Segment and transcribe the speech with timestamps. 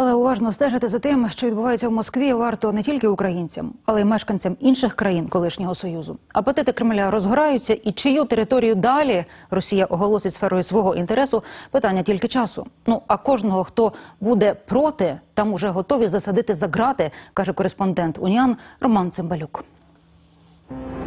[0.00, 4.04] Але уважно стежити за тим, що відбувається в Москві, варто не тільки українцям, але й
[4.04, 6.18] мешканцям інших країн колишнього союзу.
[6.32, 11.42] Апетити Кремля розгораються, і чию територію далі Росія оголосить сферою свого інтересу.
[11.70, 12.66] Питання тільки часу.
[12.86, 18.56] Ну а кожного, хто буде проти, там уже готові засадити за грати, каже кореспондент Уніан
[18.80, 19.64] Роман Цимбалюк.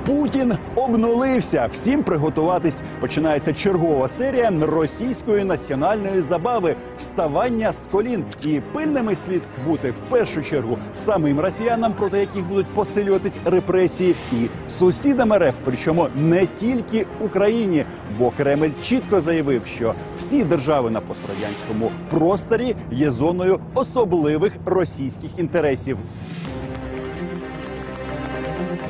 [0.06, 1.70] Путін обнулився.
[1.72, 2.82] Всім приготуватись.
[3.00, 8.24] Починається чергова серія російської національної забави вставання з колін.
[8.46, 14.48] І пильними слід бути в першу чергу самим росіянам, проти яких будуть посилюватись репресії, і
[14.70, 17.86] сусідам РФ, причому не тільки Україні,
[18.20, 25.98] бо Кремль чітко заявив, що всі держави на пострадянському просторі є зоною особливих російських інтересів.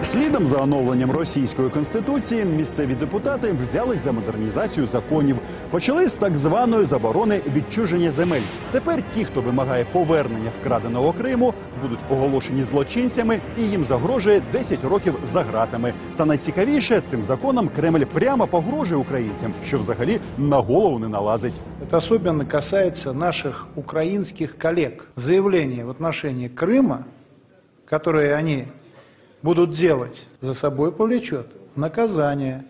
[0.02, 5.36] Слідом за оновленням російської конституції місцеві депутати взялись за модернізацію законів.
[5.70, 8.40] Почали з так званої заборони відчуження земель.
[8.72, 15.14] Тепер ті, хто вимагає повернення вкраденого Криму, будуть оголошені злочинцями, і їм загрожує 10 років
[15.24, 15.92] за ґратами.
[16.16, 21.54] Та найцікавіше цим законом Кремль прямо погрожує українцям, що взагалі на голову не налазить.
[21.82, 24.92] Это особенно касается наших украинских коллег.
[25.16, 27.04] Заявления в отношении Крыма,
[27.88, 28.66] которые они
[29.41, 32.65] будут делать, за собой повлечет наказание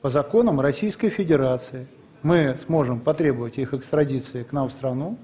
[0.00, 1.86] по законам Российской Федерации.
[2.22, 5.18] Мы сможем потребовать их экстрадиции к нам в страну.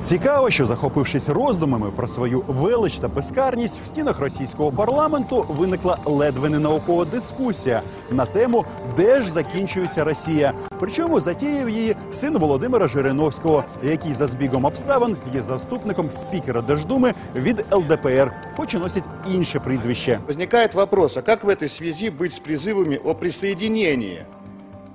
[0.00, 6.48] Цікаво, що захопившись роздумами про свою велич та безкарність, в стінах російського парламенту виникла ледве
[6.48, 8.64] не наукова дискусія на тему,
[8.96, 10.52] де ж закінчується Росія.
[10.80, 17.64] Причому затіяв її син Володимира Жириновського, який за збігом обставин є заступником спікера Держдуми від
[17.72, 20.20] ЛДПР, хоч і носить інше прізвище.
[20.26, 24.18] Возникает вопрос, а как в этой связи быть с призывами о присоединении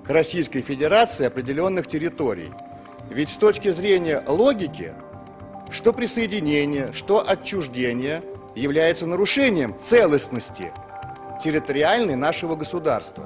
[0.08, 2.50] к Российской Федерации определенных территорий?
[3.11, 4.93] Ведь с точки зрения логики,
[5.71, 8.23] что присоединение, что отчуждение
[8.55, 10.73] является нарушением целостности
[11.43, 13.25] территориальной нашего государства.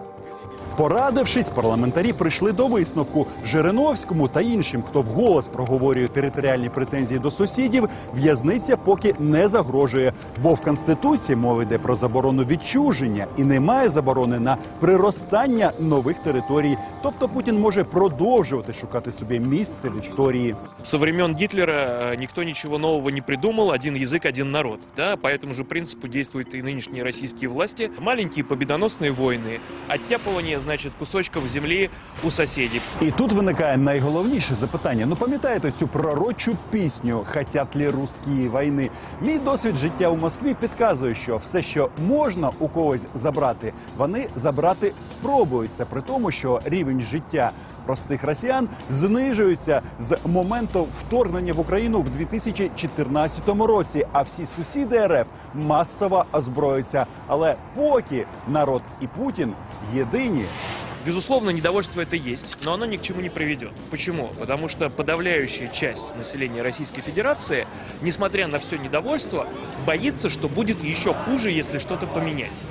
[0.77, 7.89] Порадившись, парламентарі прийшли до висновку Жириновському та іншим, хто вголос проговорює територіальні претензії до сусідів,
[8.15, 10.13] в'язниця поки не загрожує,
[10.43, 16.77] бо в конституції мова йде про заборону відчуження і немає заборони на приростання нових територій.
[17.03, 20.55] Тобто Путін може продовжувати шукати собі місце в історії.
[20.83, 24.79] Со времен Гитлера э, никто ничего нового не придумал, один язык, один народ.
[24.95, 25.15] Да?
[25.15, 27.91] По этому же принципу действуют и нынешние российские власти.
[27.99, 31.90] Маленькие победоносные войны, оттяпывание, значит, кусочков земли
[32.24, 32.80] у соседей.
[33.00, 35.06] І тут виникає найголовніше запитання.
[35.06, 38.90] Ну пам'ятаєте цю пророчу пісню «Хотят ли русські війни?
[39.20, 44.92] Мій досвід життя у Москві підказує, що все, що можна у когось забрати, вони забрати
[45.00, 45.70] спробують.
[45.76, 47.52] Це при тому, що рівень життя
[47.86, 54.06] простих росіян знижується з моменту вторгнення в Україну в 2014 році.
[54.12, 57.06] А всі сусіди РФ масово озброюються.
[57.26, 59.52] Але поки народ і Путін
[59.94, 60.44] єдині.
[61.04, 63.72] Безусловно, недовольство это есть, но оно ни к чему не приведет.
[63.90, 64.30] Почему?
[64.38, 67.66] Потому что подавляющая часть населения Российской Федерации,
[68.02, 69.48] несмотря на все недовольство,
[69.84, 72.62] боится, что будет еще хуже, если что-то поменять.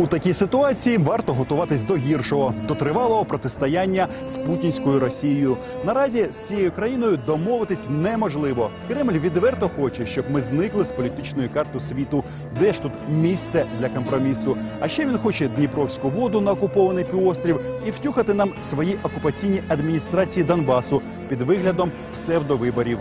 [0.00, 5.56] У такій ситуації варто готуватись до гіршого, до тривалого протистояння з путінською Росією.
[5.84, 8.70] Наразі з цією країною домовитись неможливо.
[8.88, 12.24] Кремль відверто хоче, щоб ми зникли з політичної карти світу.
[12.60, 14.56] Де ж тут місце для компромісу?
[14.80, 20.44] А ще він хоче Дніпровську воду на окупований півострів і втюхати нам свої окупаційні адміністрації
[20.44, 22.98] Донбасу під виглядом псевдовиборів.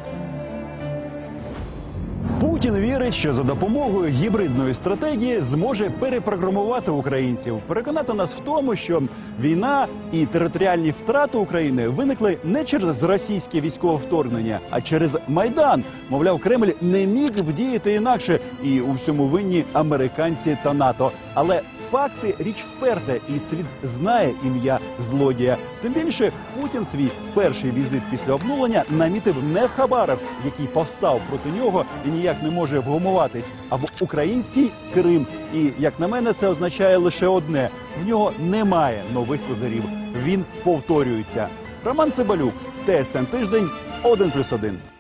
[2.40, 9.03] Путін вірить, що за допомогою гібридної стратегії зможе перепрограмувати українців, переконати нас в тому, що
[9.42, 15.84] війна і територіальні втрати України виникли не через російське військове вторгнення, а через майдан.
[16.09, 21.12] Мовляв, Кремль не міг вдіяти інакше, і у всьому винні американці та НАТО.
[21.34, 21.62] Але
[21.92, 25.58] факти річ вперта, і світ знає ім'я злодія.
[25.81, 31.50] Тим більше Путін свій перший візит після обнулення намітив не в Хабаровськ, який повстав проти
[31.59, 35.28] нього і ніяк не може вгомуватись, а в український Крим.
[35.53, 37.70] І як на мене, це означає лише одне:
[38.03, 39.84] в нього немає нових козирів.
[40.23, 41.47] Він повторюється.
[41.85, 42.53] Роман Цибалюк,
[42.85, 43.70] ТСН тиждень,
[44.03, 44.97] 1+,1.